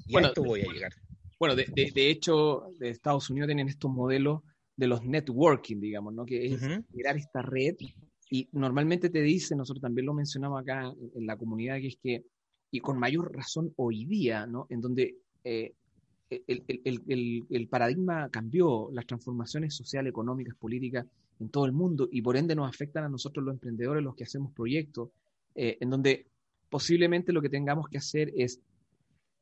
y 0.08 0.18
a 0.18 0.22
esto 0.22 0.44
voy 0.44 0.62
a 0.62 0.72
llegar. 0.72 0.94
Bueno, 1.40 1.56
de, 1.56 2.10
hecho, 2.10 2.68
de 2.78 2.90
Estados 2.90 3.30
Unidos 3.30 3.48
tienen 3.48 3.70
estos 3.70 3.90
modelos 3.90 4.42
de 4.76 4.88
los 4.88 5.04
networking, 5.04 5.80
digamos, 5.80 6.14
¿no? 6.14 6.26
Que 6.26 6.48
es 6.48 6.62
crear 6.92 7.16
esta 7.16 7.42
red 7.42 7.76
y 8.30 8.48
normalmente 8.52 9.10
te 9.10 9.22
dice, 9.22 9.56
nosotros 9.56 9.82
también 9.82 10.06
lo 10.06 10.14
mencionamos 10.14 10.62
acá 10.62 10.94
en 11.16 11.26
la 11.26 11.38
comunidad, 11.38 11.80
que 11.80 11.88
es 11.88 11.98
que, 12.02 12.26
y 12.72 12.80
con 12.80 13.00
mayor 13.00 13.36
razón 13.36 13.74
hoy 13.78 14.06
día, 14.06 14.46
¿no? 14.46 14.68
En 14.70 14.82
donde 14.82 15.16
eh, 15.44 15.74
el, 16.30 17.68
paradigma 17.70 18.30
cambió, 18.30 18.90
las 18.92 19.06
transformaciones 19.06 19.76
sociales, 19.76 20.12
económicas, 20.12 20.56
políticas 20.56 21.06
en 21.40 21.50
todo 21.50 21.66
el 21.66 21.72
mundo 21.72 22.08
y 22.12 22.22
por 22.22 22.38
ende 22.38 22.56
nos 22.56 22.70
afectan 22.70 23.04
a 23.06 23.10
nosotros 23.10 23.44
los 23.46 23.54
emprendedores, 23.54 24.04
los 24.04 24.16
que 24.16 24.26
hacemos 24.26 24.52
proyectos, 24.52 25.10
eh, 25.56 25.78
en 25.80 25.90
donde 25.90 26.28
posiblemente 26.70 27.34
lo 27.34 27.42
que 27.42 27.50
tengamos 27.50 27.88
que 27.90 27.98
hacer 27.98 28.32
es 28.36 28.62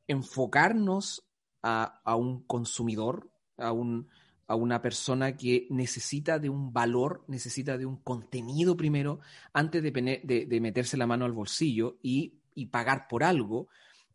enfocarnos 0.06 1.24
a, 1.62 2.00
a 2.04 2.16
un 2.16 2.42
consumidor, 2.44 3.28
a 3.58 3.72
un, 3.72 4.08
a 4.48 4.54
una 4.54 4.80
persona 4.80 5.36
que 5.36 5.66
necesita 5.70 6.38
de 6.38 6.48
un 6.48 6.72
valor, 6.72 7.22
necesita 7.28 7.76
de 7.76 7.84
un 7.84 7.96
contenido 7.96 8.76
primero, 8.76 9.20
antes 9.52 9.82
de, 9.82 10.60
meterse 10.60 10.96
la 10.96 11.06
mano 11.06 11.26
al 11.26 11.32
bolsillo 11.32 11.98
y, 12.02 12.32
pagar 12.72 13.06
por 13.08 13.22
algo, 13.22 13.68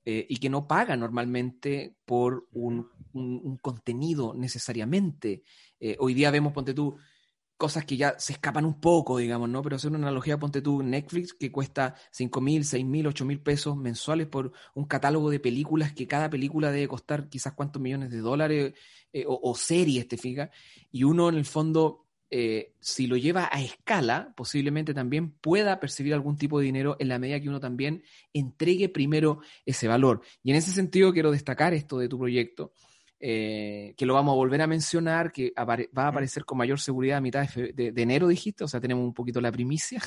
eh, 0.05 0.25
y 0.29 0.37
que 0.37 0.49
no 0.49 0.67
paga 0.67 0.95
normalmente 0.95 1.95
por 2.05 2.47
un, 2.51 2.89
contenido 3.61 4.33
necesariamente. 4.33 5.43
Eh, 5.79 5.95
hoy 5.99 6.13
día 6.13 6.31
vemos, 6.31 6.51
ponte 6.51 6.73
tú, 6.73 6.97
cosas 7.57 7.85
que 7.85 7.95
ya 7.95 8.19
se 8.19 8.33
escapan 8.33 8.65
un 8.65 8.81
poco, 8.81 9.17
digamos, 9.17 9.47
¿no? 9.49 9.61
Pero 9.61 9.77
hacer 9.77 9.89
una 9.89 9.99
analogía, 9.99 10.37
ponte 10.37 10.61
tú 10.61 10.83
Netflix, 10.83 11.33
que 11.33 11.51
cuesta 11.51 11.95
5 12.11 12.41
mil, 12.41 12.65
6 12.65 12.85
mil, 12.85 13.07
8 13.07 13.23
mil 13.23 13.39
pesos 13.39 13.77
mensuales 13.77 14.27
por 14.27 14.51
un 14.73 14.85
catálogo 14.85 15.29
de 15.29 15.39
películas 15.39 15.93
que 15.93 16.07
cada 16.07 16.29
película 16.29 16.71
debe 16.71 16.87
costar 16.87 17.29
quizás 17.29 17.53
cuántos 17.53 17.81
millones 17.81 18.09
de 18.11 18.17
dólares 18.17 18.73
eh, 19.13 19.23
o, 19.27 19.55
series, 19.55 20.07
te 20.07 20.17
fijas. 20.17 20.49
Y 20.91 21.03
uno 21.03 21.29
en 21.29 21.35
el 21.35 21.45
fondo, 21.45 22.02
eh, 22.35 22.73
si 22.79 23.05
lo 23.05 23.15
lleva 23.15 23.47
a 23.51 23.61
escala, 23.61 24.33
posiblemente 24.35 24.95
también 24.95 25.29
pueda 25.29 25.79
percibir 25.79 26.15
algún 26.15 26.35
tipo 26.35 26.57
de 26.57 26.65
dinero 26.65 26.97
en 26.97 27.09
la 27.09 27.19
medida 27.19 27.39
que 27.39 27.47
uno 27.47 27.59
también 27.59 28.03
entregue 28.33 28.89
primero 28.89 29.41
ese 29.67 29.87
valor. 29.87 30.21
Y 30.41 30.49
en 30.49 30.57
ese 30.57 30.71
sentido 30.71 31.13
quiero 31.13 31.29
destacar 31.29 31.75
esto 31.75 31.99
de 31.99 32.09
tu 32.09 32.17
proyecto 32.17 32.73
eh, 33.19 33.93
que 33.95 34.07
lo 34.07 34.15
vamos 34.15 34.31
a 34.31 34.35
volver 34.35 34.63
a 34.63 34.67
mencionar, 34.67 35.31
que 35.31 35.53
va 35.55 36.03
a 36.03 36.07
aparecer 36.07 36.43
con 36.43 36.57
mayor 36.57 36.79
seguridad 36.79 37.19
a 37.19 37.21
mitad 37.21 37.47
de, 37.47 37.93
enero, 37.95 38.27
dijiste, 38.27 38.63
o 38.63 38.67
sea, 38.67 38.81
tenemos 38.81 39.05
un 39.05 39.13
poquito 39.13 39.39
la 39.39 39.51
primicia. 39.51 40.01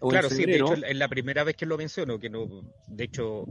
claro, 0.00 0.30
sí, 0.30 0.46
de 0.46 0.56
hecho 0.56 0.72
es 0.72 0.96
la 0.96 1.08
primera 1.08 1.44
vez 1.44 1.56
que 1.56 1.66
lo 1.66 1.76
menciono, 1.76 2.18
que 2.18 2.30
no, 2.30 2.72
de 2.88 3.04
hecho 3.04 3.44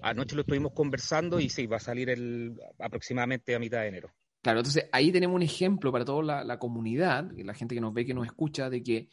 anoche 0.00 0.36
lo 0.36 0.42
estuvimos 0.42 0.74
conversando 0.74 1.40
y 1.40 1.48
sí, 1.48 1.66
va 1.66 1.78
a 1.78 1.80
salir 1.80 2.08
el, 2.08 2.54
aproximadamente 2.78 3.56
a 3.56 3.58
mitad 3.58 3.80
de 3.80 3.88
enero. 3.88 4.14
Claro, 4.48 4.60
entonces 4.60 4.88
ahí 4.92 5.12
tenemos 5.12 5.36
un 5.36 5.42
ejemplo 5.42 5.92
para 5.92 6.06
toda 6.06 6.42
la, 6.42 6.58
comunidad, 6.58 7.30
la 7.36 7.52
gente 7.52 7.74
que 7.74 7.82
nos 7.82 7.92
ve, 7.92 8.06
que 8.06 8.14
nos 8.14 8.24
escucha, 8.24 8.70
de 8.70 8.82
que, 8.82 9.10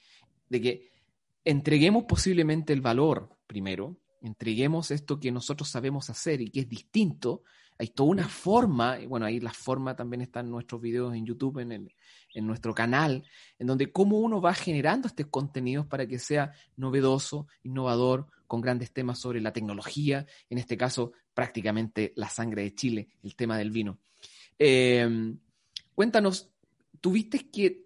de 0.47 0.61
que 0.61 0.89
entreguemos 1.43 2.05
posiblemente 2.05 2.71
el 2.71 2.79
valor 2.79 3.37
primero, 3.45 3.97
entreguemos 4.21 4.91
esto 4.91 5.19
que 5.19 5.33
nosotros 5.33 5.67
sabemos 5.67 6.09
hacer 6.09 6.39
y 6.39 6.51
que 6.51 6.61
es 6.61 6.69
distinto, 6.69 7.43
hay 7.77 7.89
toda 7.89 8.11
una 8.11 8.29
forma, 8.29 8.97
y 8.97 9.07
bueno, 9.07 9.25
ahí 9.25 9.41
la 9.41 9.51
forma 9.51 9.93
también 9.93 10.21
está 10.21 10.39
en 10.39 10.51
nuestros 10.51 10.79
videos 10.79 11.13
en 11.13 11.25
YouTube, 11.25 11.59
en, 11.59 11.73
el, 11.73 11.93
en 12.33 12.47
nuestro 12.47 12.73
canal, 12.73 13.27
en 13.59 13.67
donde 13.67 13.91
cómo 13.91 14.19
uno 14.19 14.39
va 14.39 14.53
generando 14.53 15.09
estos 15.09 15.25
contenidos 15.25 15.85
para 15.85 16.07
que 16.07 16.17
sea 16.17 16.53
novedoso, 16.77 17.47
innovador, 17.61 18.27
con 18.47 18.61
grandes 18.61 18.93
temas 18.93 19.19
sobre 19.19 19.41
la 19.41 19.51
tecnología, 19.51 20.25
en 20.49 20.59
este 20.59 20.77
caso 20.77 21.11
prácticamente 21.33 22.13
la 22.15 22.29
sangre 22.29 22.61
de 22.61 22.73
Chile, 22.73 23.09
el 23.21 23.35
tema 23.35 23.57
del 23.57 23.71
vino. 23.71 23.99
Em, 24.59 25.37
cuéntanos, 25.93 26.49
¿tuviste 27.01 27.49
que 27.49 27.85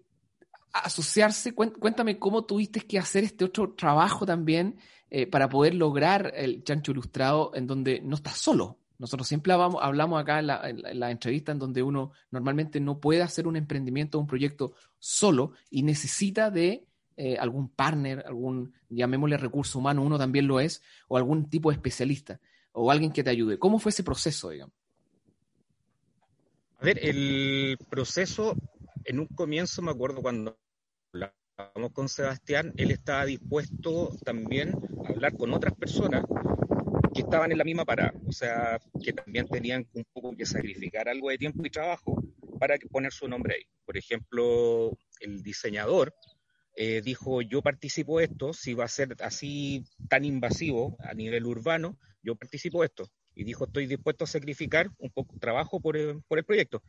asociarse? 0.72 1.54
Cuéntame 1.54 2.18
cómo 2.18 2.44
tuviste 2.44 2.80
que 2.80 2.98
hacer 2.98 3.24
este 3.24 3.44
otro 3.44 3.74
trabajo 3.74 4.24
también 4.24 4.78
eh, 5.10 5.26
para 5.26 5.48
poder 5.48 5.74
lograr 5.74 6.32
el 6.36 6.62
chancho 6.62 6.92
ilustrado 6.92 7.52
en 7.54 7.66
donde 7.66 8.00
no 8.00 8.14
estás 8.14 8.38
solo, 8.38 8.80
nosotros 9.00 9.26
siempre 9.26 9.54
hablamos, 9.54 10.20
acá 10.20 10.40
en 10.40 10.46
la, 10.46 11.10
entrevista 11.10 11.52
en 11.52 11.58
donde 11.58 11.82
uno 11.82 12.12
normalmente 12.30 12.80
no 12.80 13.00
puede 13.00 13.22
hacer 13.22 13.46
un 13.46 13.56
emprendimiento 13.56 14.18
o 14.18 14.20
un 14.20 14.26
proyecto 14.26 14.74
solo 14.98 15.52
y 15.70 15.82
necesita 15.84 16.50
de 16.50 16.86
eh, 17.16 17.38
algún 17.38 17.70
partner, 17.70 18.22
algún, 18.26 18.74
llamémosle 18.90 19.38
recurso 19.38 19.78
humano, 19.78 20.02
uno 20.02 20.18
también 20.18 20.46
lo 20.46 20.60
es, 20.60 20.82
o 21.08 21.16
algún 21.16 21.48
tipo 21.48 21.70
de 21.70 21.76
especialista, 21.76 22.40
o 22.72 22.90
alguien 22.90 23.10
que 23.10 23.24
te 23.24 23.30
ayude. 23.30 23.58
¿Cómo 23.58 23.78
fue 23.78 23.88
ese 23.88 24.04
proceso, 24.04 24.50
digamos? 24.50 24.74
A 26.80 26.84
ver, 26.86 26.98
el 27.02 27.76
proceso, 27.90 28.56
en 29.04 29.20
un 29.20 29.26
comienzo 29.26 29.82
me 29.82 29.90
acuerdo 29.90 30.22
cuando 30.22 30.58
hablamos 31.58 31.92
con 31.92 32.08
Sebastián, 32.08 32.72
él 32.78 32.90
estaba 32.90 33.26
dispuesto 33.26 34.16
también 34.24 34.74
a 35.04 35.10
hablar 35.10 35.36
con 35.36 35.52
otras 35.52 35.74
personas 35.74 36.24
que 37.12 37.20
estaban 37.20 37.52
en 37.52 37.58
la 37.58 37.64
misma 37.64 37.84
parada, 37.84 38.14
o 38.26 38.32
sea, 38.32 38.80
que 39.04 39.12
también 39.12 39.46
tenían 39.46 39.86
un 39.92 40.04
poco 40.10 40.34
que 40.34 40.46
sacrificar 40.46 41.06
algo 41.06 41.28
de 41.28 41.36
tiempo 41.36 41.66
y 41.66 41.70
trabajo 41.70 42.22
para 42.58 42.78
poner 42.90 43.12
su 43.12 43.28
nombre 43.28 43.56
ahí. 43.56 43.64
Por 43.84 43.98
ejemplo, 43.98 44.96
el 45.20 45.42
diseñador 45.42 46.14
eh, 46.76 47.02
dijo, 47.02 47.42
yo 47.42 47.60
participo 47.60 48.20
esto, 48.20 48.54
si 48.54 48.72
va 48.72 48.86
a 48.86 48.88
ser 48.88 49.16
así 49.20 49.84
tan 50.08 50.24
invasivo 50.24 50.96
a 51.00 51.12
nivel 51.12 51.44
urbano, 51.44 51.98
yo 52.22 52.36
participo 52.36 52.84
esto. 52.84 53.10
Y 53.34 53.44
dijo, 53.44 53.64
estoy 53.64 53.86
dispuesto 53.86 54.24
a 54.24 54.26
sacrificar 54.26 54.90
un 54.98 55.10
poco 55.10 55.34
de 55.34 55.40
trabajo 55.40 55.80
por 55.80 55.96
el, 55.96 56.22
por 56.22 56.38
el 56.38 56.44
proyecto. 56.44 56.82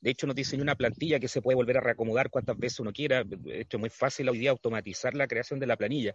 De 0.00 0.10
hecho, 0.10 0.26
nos 0.26 0.36
diseñó 0.36 0.62
una 0.62 0.74
plantilla 0.74 1.18
que 1.18 1.28
se 1.28 1.40
puede 1.40 1.56
volver 1.56 1.78
a 1.78 1.80
reacomodar 1.80 2.28
cuantas 2.28 2.58
veces 2.58 2.80
uno 2.80 2.92
quiera. 2.92 3.24
De 3.24 3.60
hecho, 3.60 3.78
es 3.78 3.80
muy 3.80 3.90
fácil 3.90 4.28
hoy 4.28 4.38
día 4.38 4.50
automatizar 4.50 5.14
la 5.14 5.26
creación 5.26 5.58
de 5.58 5.66
la 5.66 5.76
planilla. 5.76 6.12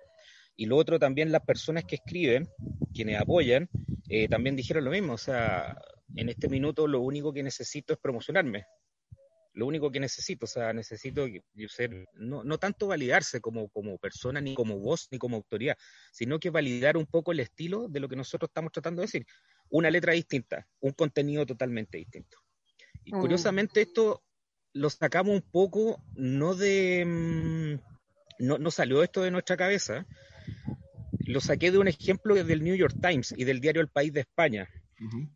Y 0.55 0.67
lo 0.67 0.77
otro 0.77 1.00
también 1.00 1.31
las 1.31 1.41
personas 1.41 1.86
que 1.86 1.95
escriben, 1.95 2.48
quienes 2.93 3.19
apoyan, 3.19 3.67
eh, 4.09 4.27
también 4.27 4.55
dijeron 4.55 4.86
lo 4.86 4.91
mismo. 4.91 5.13
O 5.13 5.17
sea, 5.17 5.75
en 6.15 6.29
este 6.29 6.50
minuto 6.50 6.88
lo 6.88 7.00
único 7.01 7.33
que 7.33 7.41
necesito 7.41 7.93
es 7.93 8.00
promocionarme. 8.00 8.65
Lo 9.53 9.65
único 9.65 9.91
que 9.91 10.00
necesito, 10.00 10.45
o 10.45 10.48
sea, 10.48 10.71
necesito 10.74 11.25
ser, 11.67 12.07
no, 12.13 12.43
no 12.43 12.57
tanto 12.59 12.88
validarse 12.88 13.41
como, 13.41 13.69
como 13.69 13.98
persona, 13.98 14.39
ni 14.39 14.53
como 14.53 14.77
voz, 14.77 15.07
ni 15.12 15.17
como 15.17 15.38
autoridad, 15.38 15.75
sino 16.12 16.39
que 16.39 16.51
validar 16.51 16.95
un 16.95 17.07
poco 17.07 17.31
el 17.31 17.39
estilo 17.39 17.88
de 17.89 18.00
lo 18.00 18.07
que 18.07 18.15
nosotros 18.15 18.50
estamos 18.50 18.71
tratando 18.71 19.01
de 19.01 19.07
decir. 19.07 19.25
Una 19.69 19.89
letra 19.89 20.13
distinta, 20.13 20.67
un 20.79 20.91
contenido 20.91 21.45
totalmente 21.45 21.97
distinto. 21.97 22.38
Y 23.03 23.13
mm. 23.13 23.19
curiosamente 23.19 23.81
esto 23.81 24.23
lo 24.73 24.89
sacamos 24.89 25.33
un 25.33 25.41
poco, 25.41 26.03
no 26.15 26.55
de... 26.55 27.05
Mm, 27.05 27.89
no, 28.39 28.57
no 28.57 28.71
salió 28.71 29.03
esto 29.03 29.21
de 29.21 29.31
nuestra 29.31 29.57
cabeza, 29.57 30.07
lo 31.29 31.41
saqué 31.41 31.71
de 31.71 31.77
un 31.77 31.88
ejemplo 31.88 32.35
del 32.35 32.63
New 32.63 32.75
York 32.75 32.95
Times 33.01 33.33
y 33.38 33.43
del 33.43 33.59
diario 33.59 33.81
El 33.81 33.89
País 33.89 34.13
de 34.13 34.21
España, 34.21 34.69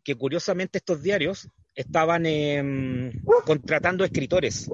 que 0.02 0.16
curiosamente 0.16 0.78
estos 0.78 1.02
diarios 1.02 1.48
estaban 1.74 2.26
em, 2.26 3.12
contratando 3.44 4.04
escritores, 4.04 4.70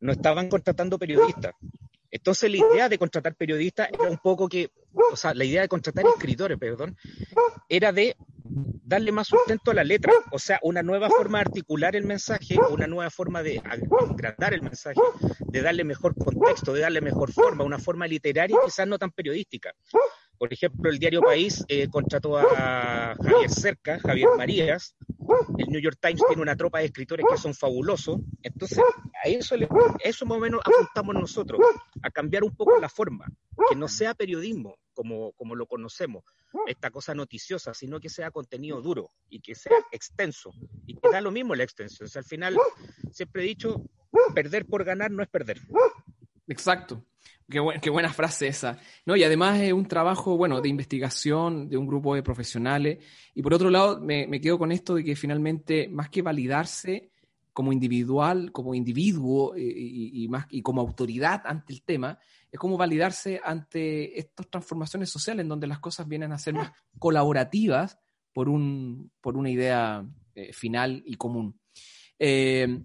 no 0.00 0.12
estaban 0.12 0.48
contratando 0.48 0.98
periodistas. 0.98 1.52
Entonces 2.10 2.50
la 2.50 2.56
idea 2.58 2.88
de 2.88 2.98
contratar 2.98 3.34
periodistas 3.34 3.88
era 3.92 4.10
un 4.10 4.18
poco 4.18 4.48
que, 4.48 4.70
o 5.12 5.16
sea, 5.16 5.34
la 5.34 5.44
idea 5.44 5.62
de 5.62 5.68
contratar 5.68 6.04
escritores, 6.06 6.58
perdón, 6.58 6.96
era 7.68 7.92
de 7.92 8.16
darle 8.84 9.12
más 9.12 9.28
sustento 9.28 9.70
a 9.70 9.74
la 9.74 9.84
letra, 9.84 10.12
o 10.30 10.38
sea, 10.38 10.58
una 10.62 10.82
nueva 10.82 11.08
forma 11.08 11.38
de 11.38 11.42
articular 11.42 11.94
el 11.96 12.04
mensaje, 12.04 12.56
una 12.70 12.86
nueva 12.86 13.10
forma 13.10 13.42
de 13.42 13.60
agrandar 13.64 14.54
el 14.54 14.62
mensaje, 14.62 15.00
de 15.40 15.62
darle 15.62 15.84
mejor 15.84 16.14
contexto, 16.14 16.72
de 16.72 16.80
darle 16.80 17.00
mejor 17.00 17.32
forma, 17.32 17.64
una 17.64 17.78
forma 17.78 18.06
literaria 18.06 18.56
quizás 18.64 18.86
no 18.86 18.98
tan 18.98 19.10
periodística. 19.10 19.72
Por 20.38 20.52
ejemplo, 20.52 20.88
el 20.88 20.98
diario 20.98 21.20
País 21.20 21.64
eh, 21.68 21.88
contrató 21.88 22.38
a 22.38 23.16
Javier 23.20 23.50
Cerca, 23.50 23.98
Javier 23.98 24.28
Marías. 24.36 24.94
El 25.58 25.66
New 25.66 25.80
York 25.80 25.98
Times 26.00 26.22
tiene 26.28 26.40
una 26.40 26.56
tropa 26.56 26.78
de 26.78 26.86
escritores 26.86 27.26
que 27.28 27.36
son 27.36 27.54
fabulosos. 27.54 28.20
Entonces, 28.42 28.78
a 29.24 29.28
eso, 29.28 29.56
eso 30.00 30.26
más 30.26 30.38
o 30.38 30.40
menos 30.40 30.60
apuntamos 30.64 31.14
nosotros, 31.14 31.60
a 32.02 32.10
cambiar 32.10 32.44
un 32.44 32.54
poco 32.54 32.78
la 32.78 32.88
forma, 32.88 33.26
que 33.68 33.74
no 33.74 33.88
sea 33.88 34.14
periodismo 34.14 34.76
como, 34.98 35.30
como 35.34 35.54
lo 35.54 35.66
conocemos, 35.66 36.24
esta 36.66 36.90
cosa 36.90 37.14
noticiosa, 37.14 37.72
sino 37.72 38.00
que 38.00 38.08
sea 38.08 38.32
contenido 38.32 38.82
duro 38.82 39.12
y 39.30 39.38
que 39.38 39.54
sea 39.54 39.76
extenso. 39.92 40.52
Y 40.86 40.94
que 40.94 41.08
da 41.08 41.20
lo 41.20 41.30
mismo 41.30 41.54
la 41.54 41.62
extensión. 41.62 42.06
O 42.06 42.08
sea, 42.08 42.18
al 42.18 42.26
final, 42.26 42.58
siempre 43.12 43.44
he 43.44 43.46
dicho, 43.46 43.80
perder 44.34 44.66
por 44.66 44.82
ganar 44.82 45.12
no 45.12 45.22
es 45.22 45.28
perder. 45.28 45.60
Exacto. 46.48 47.04
Qué, 47.48 47.90
buena 47.90 48.12
frase 48.12 48.48
esa. 48.48 48.80
¿no? 49.06 49.14
Y 49.14 49.22
además 49.22 49.60
es 49.60 49.72
un 49.72 49.86
trabajo, 49.86 50.36
bueno, 50.36 50.60
de 50.60 50.68
investigación 50.68 51.68
de 51.68 51.76
un 51.76 51.86
grupo 51.86 52.16
de 52.16 52.24
profesionales. 52.24 52.98
Y 53.36 53.42
por 53.42 53.54
otro 53.54 53.70
lado, 53.70 54.00
me, 54.00 54.40
quedo 54.40 54.58
con 54.58 54.72
esto 54.72 54.96
de 54.96 55.04
que 55.04 55.14
finalmente, 55.14 55.86
más 55.86 56.08
que 56.08 56.22
validarse, 56.22 57.12
como 57.58 57.72
individual, 57.72 58.52
como 58.52 58.72
individuo 58.72 59.56
eh, 59.56 59.62
y, 59.66 60.28
más, 60.28 60.46
y 60.48 60.62
como 60.62 60.80
autoridad 60.80 61.42
ante 61.44 61.72
el 61.72 61.82
tema, 61.82 62.16
es 62.52 62.56
como 62.56 62.76
validarse 62.76 63.40
ante 63.42 64.16
estas 64.16 64.48
transformaciones 64.48 65.10
sociales 65.10 65.42
en 65.42 65.48
donde 65.48 65.66
las 65.66 65.80
cosas 65.80 66.06
vienen 66.06 66.30
a 66.30 66.38
ser 66.38 66.54
más 66.54 66.70
colaborativas 67.00 67.98
por, 68.32 68.48
un, 68.48 69.10
por 69.20 69.36
una 69.36 69.50
idea 69.50 70.06
eh, 70.36 70.52
final 70.52 71.02
y 71.04 71.16
común. 71.16 71.58
Eh, 72.16 72.84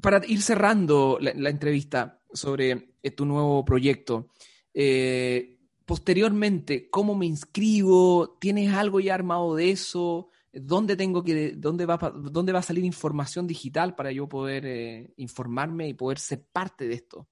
para 0.00 0.26
ir 0.26 0.42
cerrando 0.42 1.16
la, 1.20 1.50
entrevista 1.50 2.20
sobre 2.32 2.96
tu 3.14 3.26
nuevo 3.26 3.64
proyecto, 3.64 4.30
posteriormente, 5.86 6.90
¿cómo 6.90 7.14
me 7.14 7.26
inscribo? 7.26 8.38
¿Tienes 8.40 8.74
algo 8.74 8.98
ya 8.98 9.14
armado 9.14 9.54
de 9.54 9.70
eso? 9.70 10.30
¿Dónde 10.52 10.96
tengo 10.96 11.22
que, 11.22 11.52
dónde 11.56 11.86
va, 11.86 11.96
dónde 12.14 12.52
va 12.52 12.58
a 12.58 12.62
salir 12.62 12.84
información 12.84 13.46
digital 13.46 13.94
para 13.94 14.10
yo 14.10 14.28
poder 14.28 14.66
eh, 14.66 15.12
informarme 15.16 15.88
y 15.88 15.94
poder 15.94 16.18
ser 16.18 16.44
parte 16.52 16.88
de 16.88 16.94
esto? 16.94 17.28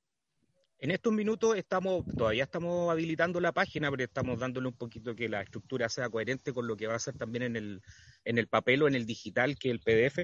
En 0.81 0.93
estos 0.93 1.13
minutos 1.13 1.57
estamos, 1.57 2.05
todavía 2.17 2.45
estamos 2.45 2.89
habilitando 2.89 3.41
la 3.41 3.51
página, 3.51 3.91
pero 3.91 4.05
estamos 4.05 4.39
dándole 4.39 4.69
un 4.69 4.77
poquito 4.77 5.17
que 5.17 5.29
la 5.29 5.43
estructura 5.43 5.89
sea 5.89 6.09
coherente 6.09 6.53
con 6.53 6.69
lo 6.69 6.77
que 6.77 6.87
va 6.87 6.95
a 6.95 7.01
ser 7.01 7.17
también 7.17 7.43
en 7.43 7.57
el, 7.57 7.83
en 8.25 8.39
el 8.39 8.47
papel 8.47 8.85
o 8.85 8.89
en 8.89 8.95
el 8.95 9.05
digital, 9.05 9.59
que 9.59 9.71
es 9.71 9.75
el 9.75 9.81
PDF 9.81 10.19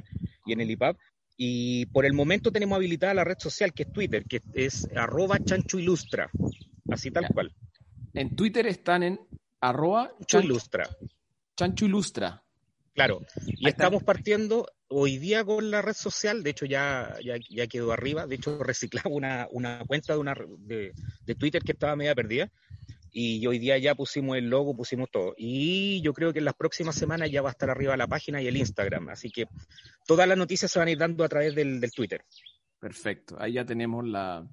y 0.47 0.53
en 0.53 0.61
el 0.61 0.71
IPAP. 0.71 0.97
Y 1.37 1.87
por 1.87 2.07
el 2.07 2.13
momento 2.13 2.53
tenemos 2.53 2.77
habilitada 2.77 3.15
la 3.15 3.25
red 3.25 3.39
social, 3.39 3.73
que 3.73 3.83
es 3.83 3.93
Twitter, 3.93 4.25
que 4.25 4.41
es 4.53 4.89
arroba 4.95 5.41
chancho 5.41 5.81
ilustra, 5.81 6.31
así 6.89 7.11
tal 7.11 7.27
cual. 7.35 7.53
En 8.13 8.37
Twitter 8.37 8.65
están 8.69 9.03
en 9.03 9.21
arroba 9.61 10.13
chancho 10.25 10.47
ilustra. 10.47 10.89
Chancho 11.57 11.87
ilustra. 11.87 12.44
Claro, 12.95 13.27
y 13.45 13.69
estamos 13.69 14.05
partiendo 14.05 14.69
hoy 14.89 15.19
día 15.19 15.45
con 15.45 15.69
la 15.71 15.83
red 15.83 15.95
social, 15.95 16.45
de 16.45 16.51
hecho 16.51 16.65
ya, 16.65 17.17
ya, 17.23 17.67
quedó 17.67 17.93
arriba, 17.93 18.27
de 18.29 18.37
hecho 18.37 18.57
reciclamos 18.63 19.13
una, 19.13 19.49
una 19.51 19.85
cuenta 19.85 20.13
de, 20.13 20.21
una, 20.21 20.37
de, 20.59 20.95
Twitter 21.37 21.63
que 21.63 21.73
estaba 21.73 21.97
media 21.97 22.15
perdida 22.15 22.53
y 23.11 23.45
hoy 23.49 23.59
día 23.59 23.79
ya 23.79 23.97
pusimos 23.97 24.37
el 24.37 24.49
logo, 24.49 24.77
pusimos 24.77 25.11
todo. 25.11 25.35
Y 25.37 26.01
yo 26.03 26.13
creo 26.13 26.33
que 26.33 26.39
en 26.39 26.45
las 26.45 26.55
próximas 26.55 26.95
semanas 26.95 27.31
ya 27.31 27.43
va 27.43 27.49
a 27.49 27.53
estar 27.53 27.69
arriba 27.69 27.97
la 27.97 28.07
página 28.07 28.41
y 28.41 28.47
el 28.47 28.57
Instagram, 28.57 29.09
así 29.09 29.29
que 29.31 29.47
todas 30.07 30.29
las 30.29 30.39
noticias 30.39 30.71
se 30.71 30.79
van 30.79 30.89
a 30.89 30.93
ir 30.93 30.99
dando 30.99 31.25
a 31.25 31.29
través 31.29 31.55
del, 31.55 31.81
del 31.81 31.91
Twitter. 31.93 32.25
Perfecto, 32.79 33.37
ahí 33.41 33.55
ya 33.55 33.65
tenemos 33.65 34.07
la, 34.07 34.47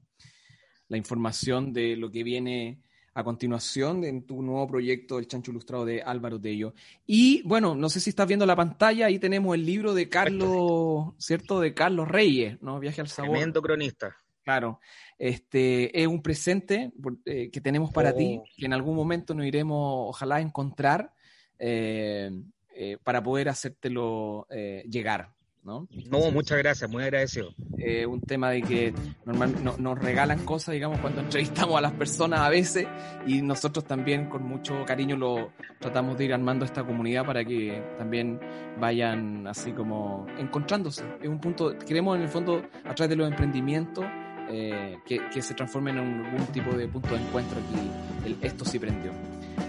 la 0.88 0.98
información 0.98 1.74
de 1.74 1.96
lo 1.96 2.10
que 2.10 2.24
viene 2.24 2.82
a 3.14 3.24
continuación 3.24 4.04
en 4.04 4.26
tu 4.26 4.42
nuevo 4.42 4.68
proyecto 4.68 5.20
El 5.20 5.28
Chancho 5.28 5.52
Ilustrado 5.52 5.86
de 5.86 6.02
Álvaro 6.02 6.40
Tello. 6.40 6.74
Y 7.06 7.42
bueno, 7.44 7.76
no 7.76 7.90
sé 7.90 8.00
si 8.00 8.10
estás 8.10 8.28
viendo 8.28 8.46
la 8.46 8.56
pantalla, 8.56 9.08
ahí 9.08 9.20
tenemos 9.20 9.54
el 9.56 9.66
libro 9.66 9.94
de 9.94 10.08
Carlos, 10.08 11.14
¿cierto? 11.18 11.60
De 11.60 11.74
Carlos 11.74 12.08
Reyes, 12.08 12.62
¿no? 12.62 12.80
Viaje 12.80 13.02
al 13.02 13.08
sabor. 13.08 13.32
Tremendo 13.32 13.62
cronista. 13.62 14.16
Claro, 14.44 14.80
este 15.20 16.02
es 16.02 16.08
un 16.08 16.22
presente 16.22 16.92
eh, 17.26 17.52
que 17.52 17.62
tenemos 17.62 17.92
para 17.92 18.16
ti, 18.16 18.40
oh. 18.40 18.44
que 18.58 18.66
en 18.66 18.74
algún 18.74 18.96
momento 18.96 19.36
nos 19.36 19.46
iremos, 19.46 20.10
ojalá, 20.10 20.38
a 20.38 20.42
encontrar 20.42 21.14
eh, 21.60 22.32
eh, 22.76 22.98
para 23.04 23.22
poder 23.22 23.50
hacértelo 23.50 24.48
llegar. 24.90 25.32
¿No? 25.64 25.88
muchas 26.32 26.58
gracias, 26.58 26.90
muy 26.90 27.04
agradecido. 27.04 27.54
Eh, 27.78 28.06
un 28.06 28.22
tema 28.22 28.52
de 28.52 28.62
que 28.62 28.94
normalmente 29.26 29.62
nos 29.78 30.00
regalan 30.00 30.46
cosas, 30.46 30.74
digamos, 30.74 31.00
cuando 31.00 31.22
entrevistamos 31.22 31.78
a 31.78 31.82
las 31.82 31.94
personas 31.94 32.42
a 32.42 32.50
veces 32.50 32.88
y 33.26 33.42
nosotros 33.42 33.86
también 33.86 34.30
con 34.30 34.44
mucho 34.44 34.86
cariño 34.86 35.18
lo 35.18 35.52
tratamos 35.80 36.18
de 36.18 36.26
ir 36.26 36.34
armando 36.34 36.66
esta 36.66 36.84
comunidad 36.84 37.26
para 37.26 37.44
que 37.44 37.84
también 37.98 38.40
vayan 38.80 39.48
así 39.48 39.72
como 39.72 40.26
encontrándose. 40.38 41.04
Es 41.22 41.28
un 41.28 41.40
punto, 41.40 41.78
queremos 41.80 42.16
en 42.16 42.24
el 42.24 42.30
fondo, 42.30 42.64
a 42.84 42.96
través 42.96 43.10
de 43.10 43.16
los 43.16 43.30
emprendimientos, 43.30 44.06
eh, 44.50 44.98
que, 45.06 45.42
se 45.42 45.54
transformen 45.54 45.98
en 45.98 46.26
algún 46.26 46.46
tipo 46.48 46.76
de 46.76 46.88
punto 46.88 47.16
de 47.16 47.22
encuentro 47.22 47.58
aquí. 47.58 48.38
esto 48.42 48.66
sí 48.66 48.80
prendió. 48.80 49.12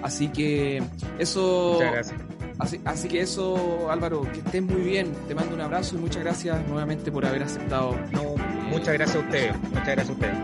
Así 0.02 0.28
que 0.28 0.82
eso. 1.18 1.72
Muchas 1.74 1.92
gracias. 1.92 2.20
Así, 2.84 3.08
que 3.08 3.20
eso, 3.20 3.90
Álvaro, 3.90 4.22
que 4.32 4.38
estés 4.38 4.62
muy 4.62 4.82
bien. 4.82 5.12
Te 5.26 5.34
mando 5.34 5.54
un 5.54 5.60
abrazo 5.60 5.96
y 5.96 5.98
muchas 5.98 6.22
gracias 6.22 6.64
nuevamente 6.68 7.10
por 7.10 7.26
haber 7.26 7.42
aceptado. 7.42 7.98
No, 8.12 8.36
muchas 8.70 8.94
gracias 8.94 9.16
a 9.16 9.20
ustedes. 9.20 9.56
Muchas 9.62 9.86
gracias 9.86 10.08
a 10.10 10.12
ustedes. 10.12 10.38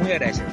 Muy 0.00 0.12
agradecido. 0.12 0.46